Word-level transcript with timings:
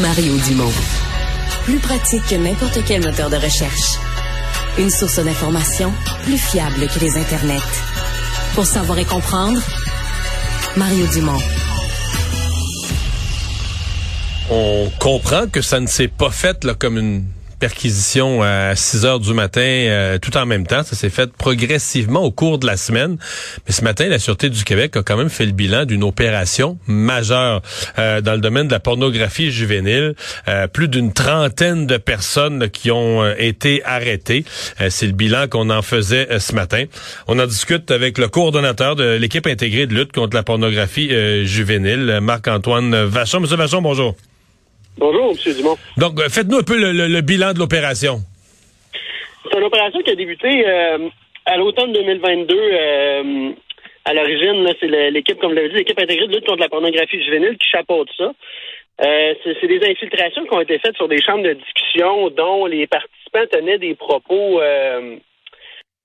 Mario 0.00 0.36
Dumont. 0.46 0.72
Plus 1.64 1.78
pratique 1.78 2.26
que 2.28 2.34
n'importe 2.34 2.78
quel 2.86 3.02
moteur 3.02 3.30
de 3.30 3.36
recherche. 3.36 3.98
Une 4.78 4.90
source 4.90 5.18
d'information 5.20 5.92
plus 6.24 6.38
fiable 6.38 6.86
que 6.88 6.98
les 7.00 7.16
internets. 7.16 7.60
Pour 8.54 8.66
savoir 8.66 8.98
et 8.98 9.04
comprendre, 9.04 9.60
Mario 10.76 11.06
Dumont. 11.08 11.40
On 14.50 14.90
comprend 14.98 15.46
que 15.48 15.62
ça 15.62 15.80
ne 15.80 15.86
s'est 15.86 16.08
pas 16.08 16.30
fait 16.30 16.64
là, 16.64 16.74
comme 16.74 16.98
une 16.98 17.24
perquisition 17.58 18.42
à 18.42 18.74
6 18.76 19.04
heures 19.04 19.20
du 19.20 19.32
matin 19.32 19.60
euh, 19.60 20.18
tout 20.18 20.36
en 20.36 20.46
même 20.46 20.66
temps. 20.66 20.82
Ça 20.82 20.96
s'est 20.96 21.10
fait 21.10 21.32
progressivement 21.32 22.20
au 22.20 22.30
cours 22.30 22.58
de 22.58 22.66
la 22.66 22.76
semaine. 22.76 23.16
Mais 23.66 23.72
ce 23.72 23.82
matin, 23.82 24.08
la 24.08 24.18
Sûreté 24.18 24.50
du 24.50 24.64
Québec 24.64 24.96
a 24.96 25.02
quand 25.02 25.16
même 25.16 25.30
fait 25.30 25.46
le 25.46 25.52
bilan 25.52 25.84
d'une 25.84 26.04
opération 26.04 26.78
majeure 26.86 27.62
euh, 27.98 28.20
dans 28.20 28.32
le 28.32 28.40
domaine 28.40 28.66
de 28.66 28.72
la 28.72 28.80
pornographie 28.80 29.50
juvénile. 29.50 30.14
Euh, 30.48 30.66
plus 30.66 30.88
d'une 30.88 31.12
trentaine 31.12 31.86
de 31.86 31.96
personnes 31.96 32.68
qui 32.68 32.90
ont 32.90 33.26
été 33.38 33.82
arrêtées. 33.84 34.44
C'est 34.88 35.06
le 35.06 35.12
bilan 35.12 35.48
qu'on 35.48 35.70
en 35.70 35.82
faisait 35.82 36.38
ce 36.38 36.54
matin. 36.54 36.84
On 37.26 37.38
en 37.38 37.46
discute 37.46 37.90
avec 37.90 38.18
le 38.18 38.28
coordonnateur 38.28 38.96
de 38.96 39.16
l'équipe 39.16 39.46
intégrée 39.46 39.86
de 39.86 39.94
lutte 39.94 40.12
contre 40.12 40.36
la 40.36 40.42
pornographie 40.42 41.10
juvénile, 41.46 42.18
Marc-Antoine 42.20 43.04
Vachon. 43.04 43.40
Monsieur 43.40 43.56
Vachon, 43.56 43.82
bonjour. 43.82 44.14
Bonjour, 44.98 45.32
M. 45.32 45.54
Dumont. 45.54 45.76
Donc, 45.98 46.18
euh, 46.18 46.28
faites-nous 46.30 46.58
un 46.58 46.62
peu 46.62 46.76
le, 46.78 47.20
bilan 47.20 47.52
de 47.52 47.58
l'opération. 47.58 48.16
C'est 49.44 49.58
une 49.58 49.64
opération 49.64 50.00
qui 50.00 50.10
a 50.10 50.14
débuté 50.14 50.66
euh, 50.66 51.08
à 51.44 51.56
l'automne 51.58 51.92
2022. 51.92 52.54
Euh, 52.56 53.50
à 54.06 54.14
l'origine, 54.14 54.66
c'est 54.80 55.10
l'équipe, 55.10 55.38
comme 55.38 55.50
vous 55.50 55.56
l'avez 55.56 55.68
dit, 55.68 55.76
l'équipe 55.76 56.00
intégrée 56.00 56.28
de 56.28 56.34
lutte 56.34 56.46
contre 56.46 56.60
la 56.60 56.68
pornographie 56.68 57.22
juvénile 57.22 57.58
qui 57.58 57.68
chapeaute 57.68 58.08
ça. 58.16 58.32
c'est 59.00 59.66
des 59.66 59.84
infiltrations 59.84 60.44
qui 60.44 60.54
ont 60.54 60.60
été 60.60 60.78
faites 60.78 60.96
sur 60.96 61.08
des 61.08 61.20
chambres 61.20 61.42
de 61.42 61.54
discussion 61.54 62.30
dont 62.30 62.66
les 62.66 62.86
participants 62.86 63.46
tenaient 63.50 63.78
des 63.78 63.96
propos 63.96 64.60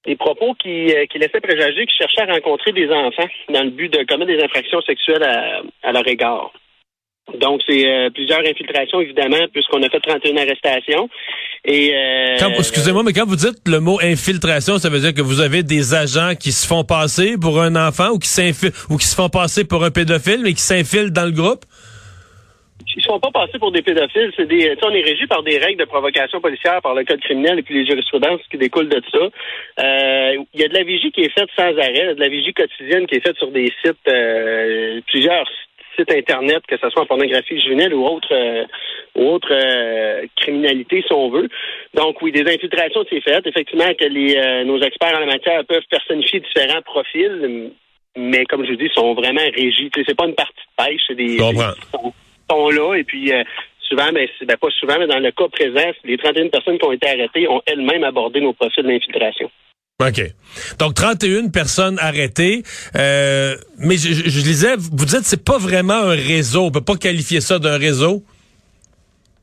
des 0.08 0.16
propos 0.16 0.56
qui, 0.56 0.92
qui 1.12 1.20
laissaient 1.20 1.42
présager 1.42 1.86
qu'ils 1.86 1.96
cherchaient 2.00 2.28
à 2.28 2.34
rencontrer 2.34 2.72
des 2.72 2.90
enfants 2.90 3.30
dans 3.50 3.64
le 3.64 3.70
but 3.70 3.94
de 3.94 4.04
commettre 4.04 4.32
des 4.36 4.44
infractions 4.44 4.82
sexuelles 4.82 5.22
à, 5.22 5.62
à 5.84 5.92
leur 5.92 6.08
égard. 6.08 6.52
Donc, 7.40 7.62
c'est 7.68 7.88
euh, 7.88 8.10
plusieurs 8.10 8.40
infiltrations, 8.40 9.00
évidemment, 9.00 9.48
puisqu'on 9.54 9.82
a 9.84 9.90
fait 9.90 10.00
31 10.00 10.38
arrestations. 10.38 11.10
Et 11.64 11.94
euh, 11.96 12.50
Excusez-moi, 12.58 13.04
mais 13.04 13.14
quand 13.14 13.26
vous 13.26 13.36
dites 13.36 13.68
le 13.68 13.80
mot 13.80 14.00
infiltration, 14.02 14.80
ça 14.80 14.90
veut 14.90 15.00
dire 15.00 15.14
que 15.14 15.22
vous 15.22 15.40
avez 15.40 15.64
des 15.64 15.94
agents 15.94 16.34
qui 16.38 16.52
se 16.52 16.68
font 16.68 16.84
passer 16.84 17.38
pour 17.40 17.62
un 17.62 17.76
enfant 17.76 18.10
ou 18.10 18.20
qui 18.20 18.30
ou 18.90 18.98
qui 18.98 19.06
se 19.06 19.16
font 19.16 19.30
passer 19.30 19.66
pour 19.66 19.84
un 19.84 19.92
pédophile, 19.92 20.42
mais 20.44 20.54
qui 20.54 20.62
s'infilent 20.62 21.12
dans 21.12 21.26
le 21.26 21.32
groupe? 21.32 21.64
Ils 22.96 23.04
font 23.04 23.20
pas 23.20 23.32
passer 23.32 23.58
pour 23.60 23.72
des 23.72 23.82
pédophiles. 23.82 24.32
C'est 24.36 24.48
des, 24.48 24.76
on 24.84 24.92
est 24.92 25.02
régi 25.02 25.26
par 25.28 25.44
des 25.44 25.58
règles 25.58 25.80
de 25.80 25.86
provocation 25.86 26.42
policière, 26.42 26.82
par 26.82 26.94
le 26.94 27.04
code 27.04 27.22
criminel 27.22 27.60
et 27.60 27.64
puis 27.64 27.76
les 27.76 27.86
jurisprudences 27.86 28.42
qui 28.50 28.58
découlent 28.58 28.90
de 28.90 29.02
ça. 29.12 29.20
Euh, 29.20 30.44
il 30.54 30.60
y 30.60 30.64
a 30.64 30.68
de 30.68 30.74
la 30.74 30.84
vigie 30.84 31.12
qui 31.12 31.22
est 31.22 31.34
faite 31.34 31.50
sans 31.56 31.78
arrêt, 31.78 32.16
de 32.16 32.20
la 32.20 32.30
vigie 32.30 32.54
quotidienne 32.54 33.08
qui 33.08 33.16
est 33.16 33.22
faite 33.26 33.38
sur 33.38 33.52
des 33.52 33.72
sites, 33.84 34.08
euh, 34.08 35.00
plusieurs 35.08 35.48
sites 36.02 36.12
Internet, 36.12 36.64
que 36.68 36.78
ce 36.78 36.90
soit 36.90 37.04
en 37.04 37.06
pornographie 37.06 37.60
juvénile 37.60 37.94
ou 37.94 38.06
autre, 38.06 38.28
euh, 38.32 38.66
ou 39.16 39.30
autre 39.30 39.52
euh, 39.52 40.26
criminalité, 40.36 41.04
si 41.06 41.14
on 41.14 41.30
veut. 41.30 41.48
Donc, 41.94 42.22
oui, 42.22 42.32
des 42.32 42.42
infiltrations, 42.42 43.04
c'est 43.10 43.22
fait. 43.22 43.46
Effectivement, 43.46 43.94
que 43.94 44.06
les, 44.06 44.36
euh, 44.36 44.64
nos 44.64 44.82
experts 44.82 45.16
en 45.16 45.20
la 45.20 45.26
matière 45.26 45.66
peuvent 45.66 45.88
personnifier 45.90 46.40
différents 46.40 46.82
profils, 46.82 47.72
mais 48.18 48.46
comme 48.46 48.66
je 48.66 48.72
vous 48.72 48.78
dis, 48.78 48.90
sont 48.94 49.14
vraiment 49.14 49.42
régis. 49.56 49.90
C'est 50.06 50.18
pas 50.18 50.28
une 50.28 50.36
partie 50.36 50.54
de 50.56 50.84
pêche, 50.84 51.02
c'est 51.08 51.16
des... 51.16 51.38
Sont, 51.38 52.14
sont, 52.50 52.70
là, 52.70 52.96
et 52.96 53.04
puis... 53.04 53.32
Souvent, 53.90 54.10
mais 54.14 54.30
ben, 54.40 54.48
ben, 54.48 54.58
pas 54.58 54.70
souvent, 54.80 54.98
mais 55.00 55.08
dans 55.08 55.20
le 55.20 55.32
cas 55.32 55.50
présent, 55.50 55.92
les 56.06 56.18
31 56.18 56.48
personnes 56.48 56.78
qui 56.78 56.86
ont 56.86 56.94
été 56.94 57.10
arrêtées 57.10 57.46
ont 57.50 57.62
elles-mêmes 57.66 58.06
abordé 58.06 58.40
nos 58.40 58.54
profils 58.54 58.86
d'infiltration. 58.86 59.52
OK. 60.08 60.22
Donc 60.80 60.94
31 60.96 61.50
personnes 61.50 61.98
arrêtées. 62.00 62.64
Euh, 62.96 63.56
mais 63.78 63.98
je, 63.98 64.14
je, 64.14 64.42
disais, 64.42 64.76
vous 64.78 65.06
dites 65.06 65.24
c'est 65.24 65.44
pas 65.44 65.58
vraiment 65.58 65.94
un 65.94 66.16
réseau. 66.16 66.66
On 66.66 66.72
peut 66.72 66.82
pas 66.82 66.96
qualifier 66.96 67.42
ça 67.42 67.60
d'un 67.60 67.78
réseau? 67.78 68.24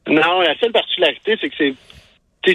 Non, 0.09 0.41
la 0.41 0.59
seule 0.59 0.73
particularité, 0.73 1.37
c'est 1.41 1.49
que 1.51 1.55
c'est 1.59 1.75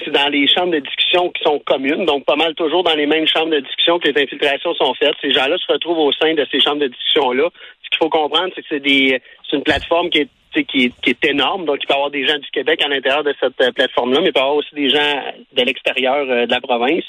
c'est 0.04 0.12
dans 0.12 0.30
les 0.30 0.48
chambres 0.48 0.72
de 0.72 0.80
discussion 0.80 1.30
qui 1.30 1.44
sont 1.44 1.60
communes, 1.60 2.06
donc 2.06 2.26
pas 2.26 2.36
mal 2.36 2.56
toujours 2.56 2.84
dans 2.84 2.96
les 2.96 3.06
mêmes 3.06 3.28
chambres 3.28 3.52
de 3.52 3.60
discussion 3.60 4.00
que 4.00 4.10
les 4.10 4.24
infiltrations 4.24 4.74
sont 4.76 4.94
faites. 4.96 5.16
Ces 5.22 5.32
gens-là 5.32 5.58
se 5.58 5.72
retrouvent 5.72 6.00
au 6.00 6.12
sein 6.14 6.34
de 6.34 6.46
ces 6.52 6.60
chambres 6.60 6.82
de 6.82 6.88
discussion-là. 6.88 7.50
Ce 7.84 7.90
qu'il 7.90 7.98
faut 7.98 8.10
comprendre, 8.10 8.52
c'est 8.56 8.62
que 8.62 8.68
c'est 8.70 8.80
des 8.80 9.22
c'est 9.50 9.58
une 9.58 9.64
plateforme 9.64 10.10
qui 10.10 10.20
est 10.22 11.26
énorme. 11.26 11.66
Donc, 11.66 11.78
il 11.82 11.88
peut 11.88 11.94
y 11.94 11.96
avoir 11.96 12.12
des 12.12 12.26
gens 12.28 12.38
du 12.38 12.50
Québec 12.52 12.82
à 12.84 12.88
l'intérieur 12.88 13.24
de 13.24 13.34
cette 13.40 13.60
euh, 13.62 13.72
plateforme-là, 13.72 14.22
mais 14.22 14.28
il 14.28 14.34
peut 14.34 14.40
y 14.40 14.44
avoir 14.44 14.56
aussi 14.56 14.74
des 14.76 14.90
gens 14.90 15.24
de 15.54 15.62
l'extérieur 15.64 16.26
euh, 16.30 16.46
de 16.46 16.52
la 16.52 16.62
province. 16.62 17.04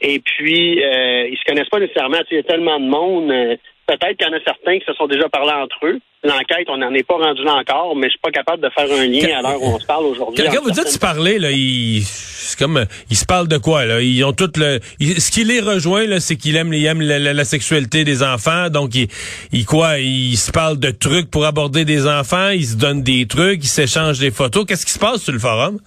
Et 0.00 0.20
puis, 0.20 0.82
euh, 0.82 1.28
ils 1.28 1.36
se 1.36 1.44
connaissent 1.44 1.68
pas 1.68 1.80
nécessairement. 1.80 2.18
Il 2.30 2.36
y 2.36 2.40
a 2.40 2.42
tellement 2.42 2.80
de 2.80 2.86
monde. 2.86 3.58
Peut-être 3.88 4.18
qu'il 4.18 4.28
y 4.28 4.30
en 4.30 4.36
a 4.36 4.40
certains 4.44 4.78
qui 4.78 4.84
se 4.84 4.92
sont 4.92 5.06
déjà 5.06 5.30
parlé 5.30 5.50
entre 5.50 5.86
eux. 5.86 5.98
L'enquête, 6.22 6.68
on 6.68 6.76
n'en 6.76 6.92
est 6.92 7.04
pas 7.04 7.14
rendu 7.14 7.42
là 7.42 7.54
encore, 7.54 7.96
mais 7.96 8.08
je 8.08 8.10
suis 8.10 8.18
pas 8.18 8.30
capable 8.30 8.62
de 8.62 8.68
faire 8.68 8.84
un 8.84 9.06
lien 9.06 9.38
à 9.38 9.40
l'heure 9.40 9.62
où 9.62 9.74
on 9.74 9.78
se 9.78 9.86
parle 9.86 10.04
aujourd'hui. 10.04 10.44
Quand, 10.44 10.62
vous 10.62 10.72
dites 10.72 10.88
se 10.88 10.98
parler, 10.98 11.38
là, 11.38 11.50
ils, 11.50 12.02
c'est 12.04 12.58
comme, 12.58 12.84
ils 13.08 13.16
se 13.16 13.24
parlent 13.24 13.48
de 13.48 13.56
quoi, 13.56 13.86
là? 13.86 14.02
Ils 14.02 14.22
ont 14.24 14.34
tout 14.34 14.50
le, 14.56 14.80
ce 15.00 15.30
qui 15.30 15.44
les 15.44 15.60
rejoint, 15.60 16.04
là, 16.06 16.20
c'est 16.20 16.36
qu'ils 16.36 16.56
aiment, 16.56 16.74
aiment 16.74 17.00
la, 17.00 17.44
sexualité 17.44 18.04
des 18.04 18.22
enfants. 18.22 18.68
Donc, 18.68 18.94
ils, 18.94 19.08
ils, 19.52 19.64
quoi? 19.64 19.98
Ils 20.00 20.36
se 20.36 20.52
parlent 20.52 20.78
de 20.78 20.90
trucs 20.90 21.30
pour 21.30 21.46
aborder 21.46 21.86
des 21.86 22.06
enfants. 22.06 22.50
Ils 22.50 22.66
se 22.66 22.76
donnent 22.76 23.02
des 23.02 23.26
trucs. 23.26 23.64
Ils 23.64 23.68
s'échangent 23.68 24.18
des 24.18 24.30
photos. 24.30 24.66
Qu'est-ce 24.66 24.84
qui 24.84 24.92
se 24.92 24.98
passe 24.98 25.22
sur 25.22 25.32
le 25.32 25.38
forum? 25.38 25.78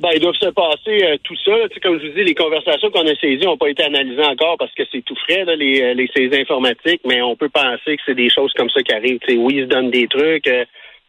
Ben, 0.00 0.10
ils 0.12 0.20
doivent 0.20 0.34
se 0.34 0.50
passer 0.50 1.04
euh, 1.04 1.16
tout 1.22 1.36
ça. 1.44 1.52
comme 1.80 2.00
je 2.00 2.08
vous 2.08 2.14
dis, 2.14 2.24
les 2.24 2.34
conversations 2.34 2.90
qu'on 2.90 3.06
a 3.06 3.14
saisies 3.14 3.44
n'ont 3.44 3.56
pas 3.56 3.68
été 3.68 3.84
analysées 3.84 4.24
encore 4.24 4.56
parce 4.58 4.72
que 4.74 4.82
c'est 4.90 5.02
tout 5.02 5.14
frais, 5.24 5.44
là, 5.44 5.54
les, 5.54 5.80
euh, 5.82 5.94
les 5.94 6.08
saisies 6.08 6.40
informatiques, 6.40 7.02
mais 7.06 7.22
on 7.22 7.36
peut 7.36 7.48
penser 7.48 7.96
que 7.96 8.02
c'est 8.04 8.16
des 8.16 8.28
choses 8.28 8.52
comme 8.54 8.70
ça 8.70 8.82
qui 8.82 8.92
arrivent. 8.92 9.20
oui, 9.28 9.54
ils 9.58 9.64
se 9.64 9.68
donnent 9.68 9.90
des 9.90 10.08
trucs. 10.08 10.48
Euh, 10.48 10.64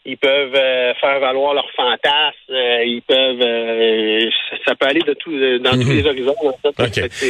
ils 0.08 0.18
peuvent 0.18 0.54
faire 1.02 1.20
valoir 1.20 1.56
leurs 1.56 1.72
fantasmes, 1.76 2.54
ils 2.86 3.02
peuvent 3.08 4.30
ça 4.64 4.76
peut 4.76 4.86
aller 4.86 5.00
de 5.00 5.14
tout 5.16 5.32
dans 5.64 5.72
tous 5.72 5.90
mhm. 5.90 5.98
les 5.98 6.06
horizons. 6.06 6.36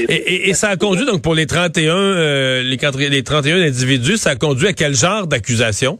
Et, 0.09 0.49
et, 0.49 0.53
ça 0.53 0.71
a 0.71 0.75
conduit 0.75 1.05
donc 1.05 1.23
pour 1.23 1.35
les 1.35 1.45
31 1.45 2.63
les, 2.63 3.09
les 3.09 3.23
31 3.23 3.61
individus, 3.61 4.17
ça 4.17 4.31
a 4.31 4.35
conduit 4.35 4.67
à 4.67 4.73
quel 4.73 4.93
genre 4.93 5.25
d'accusation? 5.25 5.99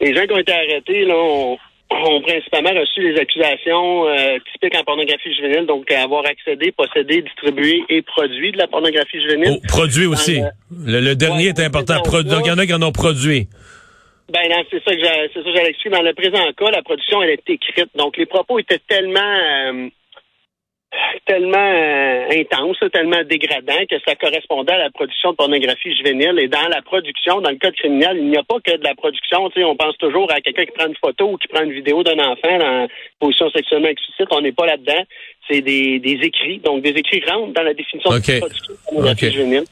Les 0.00 0.14
gens 0.14 0.24
qui 0.24 0.32
ont 0.32 0.38
été 0.38 0.52
arrêtés, 0.52 1.04
là, 1.04 1.14
ont, 1.14 1.58
ont 1.90 2.20
principalement 2.22 2.70
reçu 2.70 3.00
les 3.00 3.18
accusations 3.18 4.06
euh, 4.06 4.38
typiques 4.52 4.76
en 4.76 4.84
pornographie 4.84 5.34
juvénile, 5.34 5.66
donc 5.66 5.90
avoir 5.90 6.24
accédé, 6.26 6.72
possédé, 6.72 7.22
distribué 7.22 7.82
et 7.88 8.02
produit 8.02 8.52
de 8.52 8.58
la 8.58 8.68
pornographie 8.68 9.20
juvénile. 9.20 9.56
Oh, 9.56 9.66
produit 9.68 10.06
aussi. 10.06 10.40
le, 10.70 11.14
dernier 11.14 11.48
est 11.48 11.60
important. 11.60 11.96
donc, 12.02 12.42
il 12.44 12.48
y 12.48 12.50
en 12.50 12.58
a 12.58 12.66
qui 12.66 12.74
en 12.74 12.82
ont 12.82 12.92
produit. 12.92 13.48
Ben 14.32 14.42
c'est 14.70 14.82
ça 14.84 14.94
que 14.94 15.00
j'allais 15.00 15.70
expliquer. 15.70 15.96
Dans 15.96 16.02
le 16.02 16.14
présent 16.14 16.52
cas, 16.56 16.70
la 16.70 16.82
production 16.82 17.20
elle 17.22 17.30
est 17.30 17.50
écrite. 17.50 17.90
Donc 17.96 18.16
les 18.16 18.26
propos 18.26 18.60
étaient 18.60 18.80
tellement 18.86 19.20
euh, 19.20 19.88
tellement 21.26 21.56
euh, 21.56 22.26
intense, 22.30 22.78
tellement 22.92 23.22
dégradant 23.24 23.86
que 23.88 23.96
ça 24.06 24.14
correspondait 24.16 24.72
à 24.72 24.78
la 24.78 24.90
production 24.90 25.30
de 25.30 25.36
pornographie 25.36 25.94
juvénile. 25.94 26.38
Et 26.38 26.48
dans 26.48 26.68
la 26.68 26.82
production, 26.82 27.40
dans 27.40 27.50
le 27.50 27.56
code 27.56 27.74
criminel, 27.74 28.16
il 28.18 28.30
n'y 28.30 28.36
a 28.36 28.42
pas 28.42 28.58
que 28.64 28.76
de 28.76 28.84
la 28.84 28.94
production. 28.94 29.48
On 29.56 29.76
pense 29.76 29.96
toujours 29.98 30.30
à 30.32 30.40
quelqu'un 30.40 30.64
qui 30.64 30.72
prend 30.72 30.86
une 30.86 30.96
photo 30.96 31.32
ou 31.32 31.36
qui 31.36 31.48
prend 31.48 31.62
une 31.62 31.72
vidéo 31.72 32.02
d'un 32.02 32.18
enfant 32.18 32.58
dans 32.58 32.88
position 33.20 33.50
sexuellement 33.50 33.88
explicite. 33.88 34.26
On 34.30 34.40
n'est 34.40 34.52
pas 34.52 34.66
là-dedans. 34.66 35.02
C'est 35.48 35.60
des, 35.60 35.98
des 35.98 36.18
écrits. 36.22 36.58
Donc, 36.58 36.82
des 36.82 36.90
écrits 36.90 37.22
rentrent 37.28 37.52
dans 37.52 37.62
la 37.62 37.74
définition 37.74 38.10
de 38.10 38.38
production 38.38 38.74
de 38.74 38.78
pornographie 38.84 39.30
juvénile. 39.30 39.64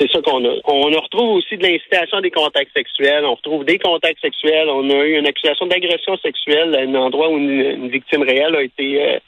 C'est 0.00 0.10
ça 0.10 0.20
qu'on 0.22 0.44
a. 0.44 0.54
On 0.64 0.82
retrouve 0.82 1.36
aussi 1.36 1.56
de 1.56 1.62
l'incitation 1.62 2.18
à 2.18 2.20
des 2.22 2.30
contacts 2.30 2.72
sexuels. 2.72 3.24
On 3.24 3.34
retrouve 3.34 3.64
des 3.64 3.78
contacts 3.78 4.20
sexuels. 4.20 4.68
On 4.68 4.88
a 4.90 5.04
eu 5.04 5.18
une 5.18 5.26
accusation 5.26 5.66
d'agression 5.66 6.16
sexuelle 6.16 6.74
à 6.74 6.80
un 6.80 6.94
endroit 6.94 7.28
où 7.28 7.36
une, 7.36 7.88
victime 7.88 8.22
réelle 8.22 8.56
a 8.56 8.62
été 8.62 9.00
euh, 9.00 9.18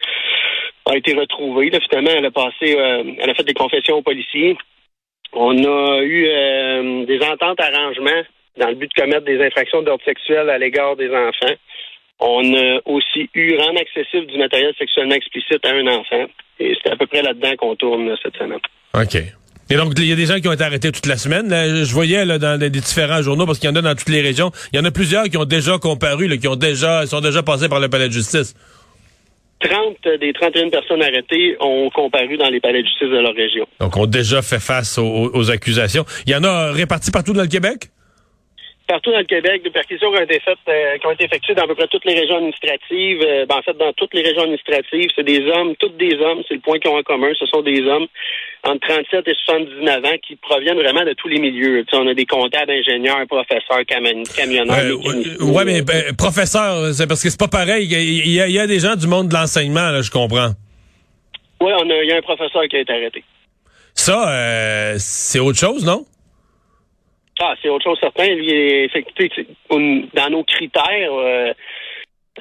a 0.86 0.96
été 0.96 1.14
retrouvée. 1.14 1.70
Finalement, 1.88 2.10
elle 2.16 2.26
a 2.26 2.30
passé, 2.30 2.76
euh, 2.76 3.04
elle 3.18 3.30
a 3.30 3.34
fait 3.34 3.44
des 3.44 3.54
confessions 3.54 3.96
aux 3.96 4.02
policiers. 4.02 4.56
On 5.32 5.56
a 5.56 6.02
eu 6.02 6.26
euh, 6.26 7.06
des 7.06 7.20
ententes 7.20 7.60
arrangements 7.60 8.22
dans 8.58 8.68
le 8.68 8.74
but 8.74 8.90
de 8.94 9.00
commettre 9.00 9.24
des 9.24 9.42
infractions 9.42 9.82
d'ordre 9.82 10.04
sexuel 10.04 10.48
à 10.48 10.58
l'égard 10.58 10.96
des 10.96 11.10
enfants. 11.10 11.54
On 12.20 12.54
a 12.54 12.80
aussi 12.84 13.28
eu 13.34 13.56
rendre 13.56 13.80
accessible 13.80 14.26
du 14.26 14.38
matériel 14.38 14.72
sexuellement 14.78 15.16
explicite 15.16 15.64
à 15.66 15.70
un 15.70 15.86
enfant. 15.88 16.26
Et 16.60 16.74
c'est 16.82 16.92
à 16.92 16.96
peu 16.96 17.06
près 17.06 17.22
là-dedans 17.22 17.56
qu'on 17.56 17.74
tourne 17.74 18.14
cette 18.22 18.36
semaine. 18.36 18.60
OK. 18.94 19.16
Et 19.70 19.76
donc, 19.76 19.94
il 19.96 20.06
y 20.06 20.12
a 20.12 20.16
des 20.16 20.26
gens 20.26 20.38
qui 20.38 20.46
ont 20.46 20.52
été 20.52 20.62
arrêtés 20.62 20.92
toute 20.92 21.06
la 21.06 21.16
semaine. 21.16 21.48
je 21.50 21.92
voyais 21.92 22.26
dans 22.38 22.58
des 22.58 22.70
différents 22.70 23.22
journaux, 23.22 23.46
parce 23.46 23.58
qu'il 23.58 23.68
y 23.68 23.72
en 23.72 23.76
a 23.76 23.82
dans 23.82 23.94
toutes 23.94 24.10
les 24.10 24.20
régions, 24.20 24.52
il 24.72 24.76
y 24.76 24.78
en 24.78 24.84
a 24.84 24.90
plusieurs 24.90 25.24
qui 25.24 25.38
ont 25.38 25.46
déjà 25.46 25.78
comparu, 25.78 26.38
qui 26.38 26.46
ont 26.46 26.56
déjà, 26.56 27.06
sont 27.06 27.20
déjà 27.20 27.42
passés 27.42 27.68
par 27.68 27.80
le 27.80 27.88
palais 27.88 28.08
de 28.08 28.12
justice. 28.12 28.54
30 29.68 30.20
des 30.20 30.32
31 30.32 30.70
personnes 30.70 31.02
arrêtées 31.02 31.56
ont 31.60 31.90
comparu 31.90 32.36
dans 32.36 32.50
les 32.50 32.60
palais 32.60 32.82
de 32.82 32.86
justice 32.86 33.08
de 33.08 33.18
leur 33.18 33.34
région. 33.34 33.66
Donc, 33.80 33.96
ont 33.96 34.06
déjà 34.06 34.42
fait 34.42 34.60
face 34.60 34.98
aux 34.98 35.50
accusations. 35.50 36.04
Il 36.26 36.32
y 36.32 36.36
en 36.36 36.44
a 36.44 36.72
répartis 36.72 37.10
partout 37.10 37.32
dans 37.32 37.42
le 37.42 37.48
Québec? 37.48 37.88
Partout 38.86 39.10
dans 39.10 39.18
le 39.18 39.24
Québec, 39.24 39.62
des 39.62 39.70
perquisitions 39.70 40.12
qui 40.12 40.18
ont 40.18 40.24
été 40.24 40.40
faites, 40.40 40.58
euh, 40.68 40.98
qui 40.98 41.06
ont 41.06 41.12
été 41.12 41.24
effectuées 41.24 41.54
dans 41.54 41.64
à 41.64 41.66
peu 41.66 41.74
près 41.74 41.86
toutes 41.88 42.04
les 42.04 42.14
régions 42.14 42.36
administratives. 42.36 43.22
Euh, 43.22 43.46
ben, 43.46 43.56
en 43.56 43.62
fait, 43.62 43.76
dans 43.76 43.92
toutes 43.94 44.14
les 44.14 44.22
régions 44.22 44.42
administratives, 44.42 45.10
c'est 45.14 45.24
des 45.24 45.40
hommes, 45.50 45.74
toutes 45.76 45.96
des 45.96 46.14
hommes, 46.14 46.42
c'est 46.46 46.54
le 46.54 46.60
point 46.60 46.78
qu'ils 46.78 46.90
ont 46.90 46.98
en 46.98 47.02
commun. 47.02 47.32
Ce 47.38 47.46
sont 47.46 47.62
des 47.62 47.82
hommes 47.82 48.06
entre 48.62 48.86
37 48.88 49.28
et 49.28 49.34
79 49.46 50.04
ans 50.04 50.18
qui 50.26 50.36
proviennent 50.36 50.78
vraiment 50.78 51.04
de 51.04 51.12
tous 51.14 51.28
les 51.28 51.38
milieux. 51.38 51.84
on 51.92 52.06
a 52.06 52.14
des 52.14 52.26
comptables, 52.26 52.70
ingénieurs, 52.70 53.26
professeurs, 53.26 53.84
camionneurs. 53.86 54.98
oui, 55.40 55.62
mais 55.66 55.82
ben, 55.82 56.14
professeurs, 56.16 56.92
c'est 56.94 57.06
parce 57.06 57.22
que 57.22 57.30
c'est 57.30 57.40
pas 57.40 57.48
pareil. 57.48 57.86
Il 57.90 58.30
y, 58.30 58.60
a, 58.60 58.66
des 58.66 58.80
gens 58.80 58.96
du 58.96 59.06
monde 59.06 59.28
de 59.28 59.34
l'enseignement, 59.34 59.90
là, 59.90 60.02
je 60.02 60.10
comprends. 60.10 60.50
Oui, 61.60 61.70
il 61.84 62.08
y 62.08 62.12
a 62.12 62.16
un 62.16 62.22
professeur 62.22 62.62
qui 62.68 62.76
a 62.76 62.80
été 62.80 62.92
arrêté. 62.92 63.24
Ça, 63.94 64.28
euh, 64.28 64.96
c'est 64.98 65.38
autre 65.38 65.58
chose, 65.58 65.84
non? 65.84 66.04
Ah, 67.40 67.54
c'est 67.60 67.68
autre 67.68 67.84
chose 67.84 67.98
certain. 68.00 68.32
Lui, 68.34 68.88
dans 70.14 70.30
nos 70.30 70.44
critères, 70.44 71.12
euh, 71.12 71.52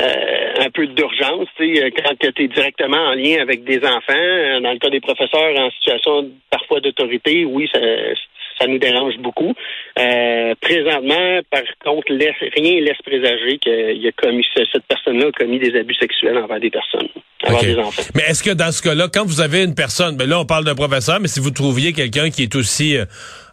euh, 0.01 0.53
un 0.59 0.69
peu 0.71 0.87
d'urgence, 0.87 1.47
quand 1.57 2.15
tu 2.19 2.43
es 2.43 2.47
directement 2.47 2.97
en 2.97 3.13
lien 3.13 3.41
avec 3.41 3.63
des 3.63 3.79
enfants, 3.85 4.61
dans 4.61 4.71
le 4.71 4.79
cas 4.79 4.89
des 4.89 5.01
professeurs 5.01 5.59
en 5.59 5.69
situation 5.71 6.31
parfois 6.49 6.79
d'autorité, 6.79 7.45
oui, 7.45 7.69
ça, 7.73 7.79
ça 8.63 8.67
nous 8.69 8.79
dérange 8.79 9.17
beaucoup. 9.19 9.53
Euh, 9.99 10.53
présentement, 10.61 11.39
par 11.51 11.63
contre, 11.83 12.13
rien 12.13 12.81
laisse 12.81 13.01
présager 13.05 13.57
qu'il 13.57 14.07
a 14.07 14.11
commis 14.11 14.45
cette 14.53 14.83
personne-là 14.87 15.27
a 15.27 15.31
commis 15.31 15.59
des 15.59 15.77
abus 15.77 15.95
sexuels 15.95 16.37
envers 16.37 16.59
des 16.59 16.69
personnes, 16.69 17.07
envers 17.45 17.61
des 17.61 17.77
enfants. 17.77 18.03
Mais 18.15 18.23
est-ce 18.23 18.43
que 18.43 18.51
dans 18.51 18.71
ce 18.71 18.81
cas-là, 18.81 19.07
quand 19.13 19.25
vous 19.25 19.41
avez 19.41 19.63
une 19.63 19.75
personne, 19.75 20.15
ben 20.15 20.29
là 20.29 20.39
on 20.39 20.45
parle 20.45 20.63
d'un 20.63 20.75
professeur, 20.75 21.19
mais 21.19 21.27
si 21.27 21.39
vous 21.39 21.51
trouviez 21.51 21.93
quelqu'un 21.93 22.29
qui 22.29 22.43
est 22.43 22.55
aussi 22.55 22.97
euh, 22.97 23.05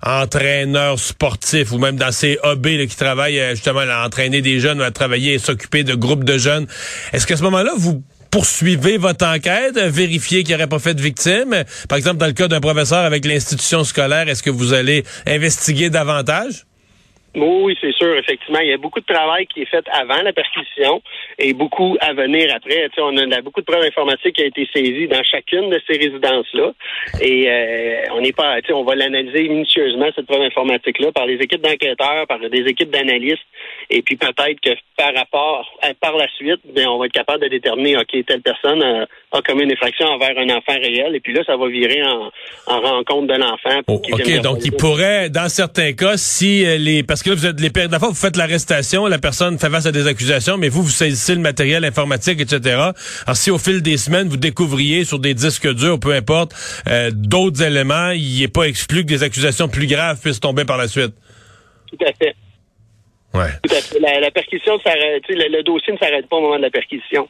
entraîneur 0.02 0.98
sportif 0.98 1.72
ou 1.72 1.78
même 1.78 1.96
dans 1.96 2.12
ces 2.12 2.38
hobbies 2.42 2.86
qui 2.86 2.96
travaille 2.96 3.38
euh, 3.40 3.50
justement 3.50 3.80
à 3.80 4.06
entraîner 4.06 4.40
des 4.40 4.60
jeunes 4.60 4.80
ou 4.80 4.84
à 4.84 4.90
travailler 4.90 5.34
et 5.34 5.38
s'occuper 5.38 5.82
de 5.84 5.94
groupes 5.94 6.24
de 6.24 6.38
jeunes, 6.38 6.66
est-ce 7.12 7.26
qu'à 7.26 7.36
ce 7.36 7.42
moment-là 7.42 7.72
vous 7.76 8.02
poursuivez 8.30 8.96
votre 8.96 9.26
enquête, 9.26 9.76
vérifiez 9.76 10.44
qu'il 10.44 10.54
n'y 10.54 10.54
aurait 10.54 10.68
pas 10.68 10.78
fait 10.78 10.94
de 10.94 11.02
victime? 11.02 11.64
Par 11.88 11.98
exemple, 11.98 12.18
dans 12.18 12.26
le 12.26 12.32
cas 12.32 12.48
d'un 12.48 12.60
professeur 12.60 13.04
avec 13.04 13.24
l'institution 13.24 13.84
scolaire, 13.84 14.28
est-ce 14.28 14.42
que 14.42 14.50
vous 14.50 14.72
allez 14.72 15.04
investiguer 15.26 15.90
davantage? 15.90 16.66
Oui, 17.36 17.76
c'est 17.80 17.92
sûr, 17.92 18.16
effectivement. 18.18 18.58
Il 18.58 18.70
y 18.70 18.72
a 18.72 18.76
beaucoup 18.76 18.98
de 19.00 19.06
travail 19.06 19.46
qui 19.46 19.62
est 19.62 19.70
fait 19.70 19.84
avant 19.92 20.20
la 20.22 20.32
perquisition 20.32 21.00
et 21.38 21.52
beaucoup 21.52 21.96
à 22.00 22.12
venir 22.12 22.52
après. 22.54 22.88
Tu 22.88 22.96
sais, 22.96 23.00
on 23.02 23.16
a 23.16 23.40
beaucoup 23.40 23.60
de 23.60 23.66
preuves 23.66 23.84
informatiques 23.84 24.34
qui 24.34 24.42
ont 24.42 24.46
été 24.46 24.68
saisies 24.74 25.06
dans 25.06 25.22
chacune 25.22 25.70
de 25.70 25.80
ces 25.86 25.96
résidences-là. 25.96 26.72
Et 27.20 27.48
euh, 27.48 28.14
on 28.14 28.20
n'est 28.20 28.32
pas, 28.32 28.60
tu 28.62 28.68
sais, 28.68 28.72
on 28.72 28.82
va 28.82 28.96
l'analyser 28.96 29.48
minutieusement, 29.48 30.08
cette 30.16 30.26
preuve 30.26 30.42
informatique-là, 30.42 31.12
par 31.12 31.26
les 31.26 31.34
équipes 31.34 31.62
d'enquêteurs, 31.62 32.26
par 32.26 32.40
des 32.40 32.64
équipes 32.66 32.90
d'analystes. 32.90 33.46
Et 33.90 34.02
puis 34.02 34.16
peut-être 34.16 34.60
que 34.60 34.70
par 34.96 35.14
rapport, 35.14 35.66
euh, 35.84 35.92
par 36.00 36.16
la 36.16 36.26
suite, 36.36 36.60
bien, 36.64 36.90
on 36.90 36.98
va 36.98 37.06
être 37.06 37.12
capable 37.12 37.44
de 37.44 37.48
déterminer, 37.48 37.96
OK, 37.96 38.24
telle 38.26 38.42
personne 38.42 38.82
a, 38.82 39.06
a 39.32 39.42
commis 39.42 39.62
une 39.62 39.72
infraction 39.72 40.06
envers 40.06 40.36
un 40.36 40.48
enfant 40.50 40.74
réel. 40.74 41.14
Et 41.14 41.20
puis 41.20 41.32
là, 41.32 41.42
ça 41.46 41.56
va 41.56 41.68
virer 41.68 42.02
en, 42.02 42.30
en 42.66 42.80
rencontre 42.80 43.28
de 43.28 43.38
l'enfant. 43.38 43.80
Oh, 43.86 44.02
OK, 44.12 44.40
donc 44.42 44.58
il 44.64 44.72
pourrait, 44.72 45.30
dans 45.30 45.48
certains 45.48 45.92
cas, 45.92 46.16
si 46.16 46.66
euh, 46.66 46.76
les 46.76 47.04
parce 47.20 47.36
que 47.36 47.44
là, 47.44 47.52
vous 47.52 47.54
êtes 47.54 47.60
les 47.60 47.98
fois, 47.98 48.08
vous 48.08 48.14
faites 48.14 48.38
l'arrestation, 48.38 49.06
la 49.06 49.18
personne 49.18 49.58
fait 49.58 49.68
face 49.68 49.84
à 49.84 49.92
des 49.92 50.06
accusations, 50.06 50.56
mais 50.56 50.70
vous, 50.70 50.82
vous 50.82 50.88
saisissez 50.88 51.34
le 51.34 51.42
matériel 51.42 51.84
informatique, 51.84 52.40
etc. 52.40 52.76
Alors, 52.76 53.36
si 53.36 53.50
au 53.50 53.58
fil 53.58 53.82
des 53.82 53.98
semaines, 53.98 54.26
vous 54.28 54.38
découvriez 54.38 55.04
sur 55.04 55.18
des 55.18 55.34
disques 55.34 55.70
durs, 55.74 56.00
peu 56.00 56.14
importe, 56.14 56.52
euh, 56.88 57.10
d'autres 57.12 57.62
éléments, 57.62 58.12
il 58.12 58.40
n'est 58.40 58.48
pas 58.48 58.62
exclu 58.62 59.02
que 59.02 59.08
des 59.08 59.22
accusations 59.22 59.68
plus 59.68 59.86
graves 59.86 60.18
puissent 60.18 60.40
tomber 60.40 60.64
par 60.64 60.78
la 60.78 60.88
suite. 60.88 61.12
Tout 61.90 62.02
à 62.06 62.12
fait. 62.14 62.34
Ouais. 63.34 63.52
Tout 63.68 63.74
à 63.74 63.80
fait. 63.82 64.00
La, 64.00 64.30
perquisition 64.30 64.80
s'arrête, 64.80 65.22
le, 65.28 65.58
le, 65.58 65.62
dossier 65.62 65.92
ne 65.92 65.98
s'arrête 65.98 66.26
pas 66.26 66.36
au 66.36 66.40
moment 66.40 66.56
de 66.56 66.62
la 66.62 66.70
perquisition. 66.70 67.28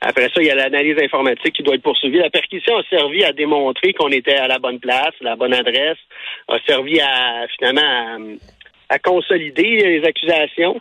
Après 0.00 0.28
ça, 0.28 0.40
il 0.40 0.46
y 0.46 0.50
a 0.50 0.54
l'analyse 0.54 0.98
informatique 1.02 1.54
qui 1.54 1.62
doit 1.62 1.74
être 1.74 1.82
poursuivie. 1.82 2.18
La 2.18 2.30
perquisition 2.30 2.76
a 2.76 2.82
servi 2.84 3.24
à 3.24 3.32
démontrer 3.32 3.94
qu'on 3.94 4.10
était 4.10 4.36
à 4.36 4.46
la 4.46 4.58
bonne 4.58 4.78
place, 4.78 5.14
la 5.20 5.34
bonne 5.34 5.54
adresse, 5.54 5.98
a 6.48 6.58
servi 6.66 7.00
à 7.00 7.46
finalement 7.56 7.82
à, 7.82 8.18
à 8.88 8.98
consolider 8.98 9.62
les 9.62 10.04
accusations 10.04 10.80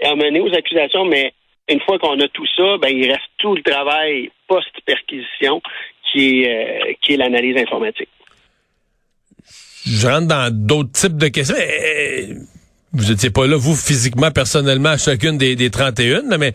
et 0.00 0.06
à 0.06 0.14
mener 0.14 0.40
aux 0.40 0.52
accusations, 0.54 1.04
mais 1.04 1.32
une 1.68 1.80
fois 1.80 1.98
qu'on 1.98 2.18
a 2.20 2.28
tout 2.28 2.46
ça, 2.56 2.78
ben, 2.80 2.88
il 2.88 3.10
reste 3.10 3.30
tout 3.38 3.54
le 3.54 3.62
travail 3.62 4.30
post-perquisition 4.48 5.62
qui 6.10 6.42
est, 6.42 6.82
euh, 6.82 6.92
est 7.08 7.16
l'analyse 7.16 7.56
informatique. 7.56 8.08
Je 9.86 10.06
rentre 10.06 10.28
dans 10.28 10.50
d'autres 10.52 10.92
types 10.92 11.16
de 11.16 11.28
questions. 11.28 11.56
Eh, 11.58 12.34
vous 12.92 13.10
n'étiez 13.10 13.30
pas 13.30 13.46
là, 13.46 13.56
vous, 13.56 13.74
physiquement, 13.74 14.30
personnellement, 14.30 14.90
à 14.90 14.98
chacune 14.98 15.38
des, 15.38 15.56
des 15.56 15.70
31, 15.70 16.36
mais 16.38 16.52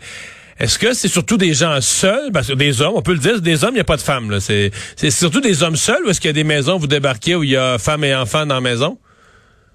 est-ce 0.58 0.78
que 0.78 0.92
c'est 0.92 1.08
surtout 1.08 1.36
des 1.36 1.54
gens 1.54 1.80
seuls? 1.80 2.32
Parce 2.32 2.48
que 2.48 2.54
des 2.54 2.82
hommes, 2.82 2.94
on 2.96 3.02
peut 3.02 3.12
le 3.12 3.18
dire, 3.18 3.40
des 3.40 3.62
hommes, 3.62 3.72
il 3.72 3.74
n'y 3.74 3.80
a 3.80 3.84
pas 3.84 3.96
de 3.96 4.02
femmes. 4.02 4.38
C'est 4.40 5.10
surtout 5.10 5.40
des 5.40 5.62
hommes 5.62 5.76
seuls 5.76 6.04
ou 6.04 6.10
est-ce 6.10 6.20
qu'il 6.20 6.28
y 6.28 6.30
a 6.30 6.34
des 6.34 6.44
maisons 6.44 6.76
où 6.76 6.80
vous 6.80 6.86
débarquez 6.88 7.36
où 7.36 7.44
il 7.44 7.50
y 7.50 7.56
a 7.56 7.78
femmes 7.78 8.04
et 8.04 8.14
enfants 8.14 8.44
dans 8.44 8.56
la 8.56 8.60
maison? 8.60 8.98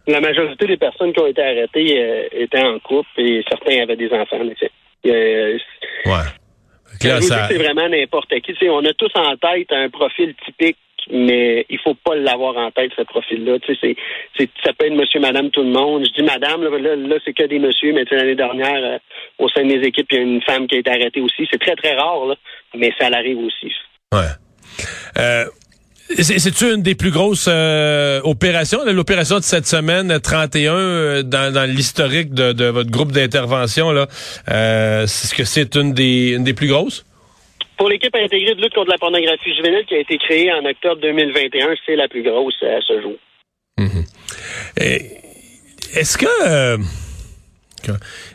La 0.08 0.20
majorité 0.20 0.68
des 0.68 0.78
personnes 0.78 1.14
qui 1.14 1.20
ont 1.22 1.28
été 1.28 1.42
arrêtées 1.42 1.98
euh, 1.98 2.28
étaient 2.34 2.62
en 2.62 2.80
couple 2.80 3.10
et 3.18 3.44
certains 3.50 3.82
avaient 3.82 3.96
des 3.96 4.12
enfants, 4.12 4.42
en 4.42 4.50
effet. 4.50 4.72
Euh, 5.06 5.58
ouais. 6.06 6.12
C'est 7.00 7.58
vraiment 7.58 7.90
n'importe 7.90 8.34
qui. 8.42 8.70
on 8.70 8.86
a 8.86 8.94
tous 8.94 9.12
en 9.16 9.36
tête 9.38 9.72
un 9.72 9.90
profil 9.90 10.34
typique, 10.46 10.78
mais 11.12 11.66
il 11.70 11.80
faut 11.80 11.96
pas 11.96 12.16
l'avoir 12.16 12.56
en 12.58 12.72
tête, 12.72 12.92
ce 12.96 13.04
profil-là. 13.04 13.58
Ça 13.68 14.74
peut 14.74 14.86
être 14.86 14.94
monsieur, 14.94 15.20
madame, 15.20 15.50
tout 15.50 15.64
le 15.64 15.70
monde. 15.70 16.06
Je 16.06 16.12
dis 16.12 16.24
madame, 16.24 16.64
là, 16.64 16.96
là, 16.96 17.16
c'est 17.26 17.34
que 17.34 17.44
des 17.44 17.60
messieurs, 17.60 17.94
mais 17.94 18.06
l'année 18.12 18.36
dernière, 18.36 18.84
euh, 18.84 18.98
au 19.40 19.50
sein 19.50 19.64
de 19.64 19.68
mes 19.68 19.86
équipes, 19.86 20.08
il 20.12 20.18
y 20.18 20.20
a 20.20 20.24
une 20.24 20.42
femme 20.42 20.68
qui 20.68 20.76
a 20.76 20.80
été 20.80 20.90
arrêtée 20.92 21.22
aussi. 21.22 21.48
C'est 21.52 21.60
très, 21.60 21.76
très 21.76 21.94
rare, 21.96 22.26
là, 22.26 22.36
mais 22.76 22.94
ça 23.00 23.08
arrive 23.08 23.40
aussi. 23.40 23.74
Ouais. 24.14 24.20
Euh, 25.18 25.46
c'est-tu 26.22 26.74
une 26.74 26.82
des 26.82 26.96
plus 26.96 27.12
grosses 27.12 27.48
euh, 27.50 28.22
opérations, 28.24 28.80
l'opération 28.86 29.38
de 29.38 29.44
cette 29.44 29.66
semaine 29.68 30.20
31 30.20 30.74
euh, 30.74 31.24
dans, 31.24 31.70
l'historique 31.70 32.34
de, 32.34 32.66
votre 32.66 32.92
groupe 32.92 33.12
d'intervention 33.12 33.92
là 33.92 34.08
euh, 34.50 35.04
Est-ce 35.04 35.34
que 35.34 35.44
c'est 35.44 35.76
une 35.76 35.94
des, 35.94 36.34
une 36.36 36.44
des 36.44 36.54
plus 36.54 36.68
grosses? 36.68 37.06
Pour 37.78 37.90
l'équipe 37.90 38.16
intégrée 38.16 38.56
de 38.56 38.62
lutte 38.62 38.74
contre 38.74 38.92
la 38.92 38.98
pornographie 38.98 39.56
juvénile 39.56 39.86
qui 39.88 39.96
a 39.96 40.00
été 40.00 40.18
créée 40.18 40.52
en 40.54 40.64
octobre 40.66 41.02
2021, 41.02 41.76
c'est 41.86 41.96
la 41.96 42.08
plus 42.08 42.24
grosse 42.24 42.62
à 42.62 42.80
ce 42.88 43.02
jour. 43.02 43.16
Mm-hmm. 43.80 44.06
Est-ce 45.96 46.18
que 46.18 46.78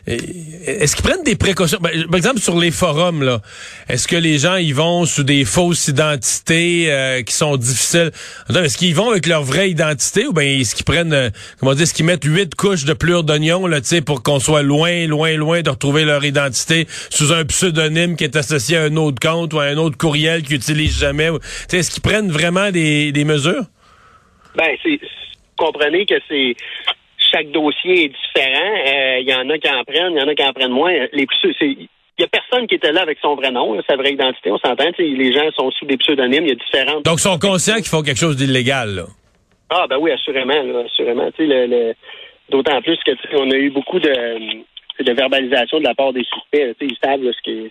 est-ce 0.07 0.95
qu'ils 0.95 1.05
prennent 1.05 1.23
des 1.23 1.35
précautions? 1.35 1.79
Ben, 1.81 2.05
par 2.05 2.15
exemple, 2.15 2.39
sur 2.39 2.57
les 2.59 2.71
forums, 2.71 3.23
là, 3.23 3.41
est-ce 3.87 4.07
que 4.07 4.15
les 4.15 4.39
gens 4.39 4.55
y 4.55 4.71
vont 4.71 5.05
sous 5.05 5.23
des 5.23 5.45
fausses 5.45 5.87
identités 5.87 6.91
euh, 6.91 7.21
qui 7.21 7.33
sont 7.33 7.57
difficiles? 7.57 8.11
Est-ce 8.49 8.77
qu'ils 8.77 8.95
vont 8.95 9.11
avec 9.11 9.25
leur 9.25 9.43
vraie 9.43 9.69
identité 9.69 10.27
ou 10.27 10.33
bien 10.33 10.43
est-ce 10.43 10.75
qu'ils 10.75 10.85
prennent, 10.85 11.13
euh, 11.13 11.29
comment 11.59 11.73
dire, 11.73 11.83
est-ce 11.83 11.93
qu'ils 11.93 12.05
mettent 12.05 12.25
huit 12.25 12.55
couches 12.55 12.85
de 12.85 12.93
plure 12.93 13.23
d'oignon, 13.23 13.67
pour 14.05 14.23
qu'on 14.23 14.39
soit 14.39 14.63
loin, 14.63 15.07
loin, 15.07 15.35
loin 15.35 15.61
de 15.61 15.69
retrouver 15.69 16.05
leur 16.05 16.23
identité 16.23 16.87
sous 17.09 17.31
un 17.31 17.45
pseudonyme 17.45 18.15
qui 18.15 18.23
est 18.23 18.35
associé 18.35 18.77
à 18.77 18.83
un 18.83 18.95
autre 18.95 19.19
compte 19.19 19.53
ou 19.53 19.59
à 19.59 19.65
un 19.65 19.77
autre 19.77 19.97
courriel 19.97 20.43
qu'ils 20.43 20.55
n'utilisent 20.55 20.99
jamais? 20.99 21.29
Est-ce 21.71 21.91
qu'ils 21.91 22.01
prennent 22.03 22.31
vraiment 22.31 22.71
des, 22.71 23.11
des 23.11 23.23
mesures? 23.23 23.63
Ben, 24.55 24.75
c'est, 24.83 24.99
comprenez 25.57 26.05
que 26.05 26.15
c'est 26.27 26.55
chaque 27.31 27.51
dossier 27.51 28.05
est 28.05 28.09
différent. 28.09 28.73
Il 28.85 28.93
euh, 28.93 29.19
y 29.21 29.33
en 29.33 29.49
a 29.49 29.57
qui 29.57 29.69
en 29.69 29.83
prennent, 29.83 30.13
il 30.13 30.19
y 30.19 30.23
en 30.23 30.27
a 30.27 30.35
qui 30.35 30.43
en 30.43 30.53
prennent 30.53 30.71
moins. 30.71 30.91
Les 31.13 31.27
il 31.43 32.23
y 32.23 32.25
a 32.25 32.27
personne 32.27 32.67
qui 32.67 32.75
était 32.75 32.91
là 32.91 33.01
avec 33.01 33.17
son 33.21 33.35
vrai 33.35 33.49
nom, 33.49 33.81
sa 33.89 33.95
vraie 33.95 34.11
identité. 34.11 34.51
On 34.51 34.57
s'entend. 34.57 34.91
Les 34.97 35.33
gens 35.33 35.49
sont 35.57 35.71
sous 35.71 35.85
des 35.85 35.95
pseudonymes. 35.97 36.45
Il 36.45 36.49
y 36.49 36.51
a 36.51 36.55
différentes. 36.55 37.05
Donc, 37.05 37.19
ils 37.19 37.21
sont 37.21 37.39
conscients 37.39 37.75
qu'ils 37.75 37.85
font 37.85 38.01
quelque 38.01 38.19
chose 38.19 38.35
d'illégal. 38.35 39.05
Ah 39.69 39.85
ben 39.89 39.97
oui, 39.99 40.11
assurément, 40.11 40.83
assurément. 40.85 41.29
Le, 41.37 41.93
D'autant 42.49 42.81
plus 42.81 42.97
que 43.05 43.11
on 43.37 43.51
a 43.51 43.55
eu 43.55 43.69
beaucoup 43.69 43.99
de, 43.99 44.09
de 44.09 45.11
verbalisation 45.13 45.77
de 45.77 45.83
la 45.83 45.93
part 45.93 46.11
des 46.11 46.23
suspects. 46.23 46.75
Ils 46.81 46.97
savent 47.01 47.21
ce 47.21 47.41
que 47.45 47.69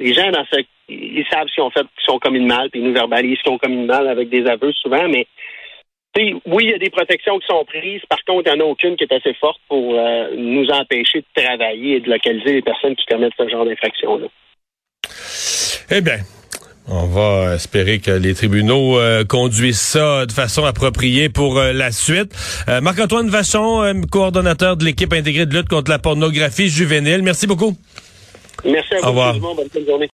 les 0.00 0.12
gens 0.12 0.30
dans 0.30 0.44
ce 0.52 0.60
ils 0.88 1.24
savent 1.30 1.46
ce 1.48 1.54
qu'ils 1.54 1.62
ont 1.62 1.70
fait, 1.70 1.82
qu'ils 1.82 2.06
sont 2.06 2.18
commis 2.18 2.40
de 2.40 2.46
mal, 2.46 2.70
puis 2.70 2.80
ils 2.80 2.86
nous 2.86 2.94
verbalisent 2.94 3.38
ce 3.38 3.42
qu'ils 3.44 3.52
ont 3.52 3.58
commis 3.58 3.82
de 3.82 3.86
mal 3.86 4.08
avec 4.08 4.28
des 4.28 4.46
aveux 4.46 4.72
souvent, 4.72 5.06
mais 5.08 5.26
oui, 6.46 6.64
il 6.64 6.70
y 6.70 6.74
a 6.74 6.78
des 6.78 6.90
protections 6.90 7.38
qui 7.38 7.46
sont 7.46 7.64
prises. 7.64 8.02
Par 8.08 8.18
contre, 8.26 8.50
il 8.50 8.54
n'y 8.56 8.62
en 8.62 8.66
a 8.66 8.68
aucune 8.68 8.96
qui 8.96 9.04
est 9.04 9.12
assez 9.12 9.34
forte 9.34 9.60
pour 9.68 9.94
euh, 9.94 10.28
nous 10.36 10.66
empêcher 10.70 11.20
de 11.20 11.42
travailler 11.42 11.96
et 11.96 12.00
de 12.00 12.10
localiser 12.10 12.54
les 12.54 12.62
personnes 12.62 12.96
qui 12.96 13.04
commettent 13.06 13.32
ce 13.38 13.48
genre 13.48 13.64
d'infraction-là. 13.64 14.26
Eh 15.90 16.00
bien, 16.00 16.18
on 16.88 17.06
va 17.06 17.54
espérer 17.54 17.98
que 17.98 18.10
les 18.10 18.34
tribunaux 18.34 18.98
euh, 18.98 19.24
conduisent 19.24 19.80
ça 19.80 20.26
de 20.26 20.32
façon 20.32 20.64
appropriée 20.64 21.28
pour 21.28 21.58
euh, 21.58 21.72
la 21.72 21.92
suite. 21.92 22.32
Marc-Antoine 22.82 23.28
Vachon, 23.28 24.02
coordonnateur 24.10 24.76
de 24.76 24.84
l'équipe 24.84 25.12
intégrée 25.12 25.46
de 25.46 25.56
lutte 25.56 25.68
contre 25.68 25.90
la 25.90 25.98
pornographie 25.98 26.68
juvénile. 26.68 27.22
Merci 27.22 27.46
beaucoup. 27.46 27.74
Merci 28.64 28.94
à 28.94 28.98
vous. 29.00 29.04
Au 29.04 29.08
revoir. 29.08 29.34
Bonne 29.34 29.86
journée. 29.86 30.06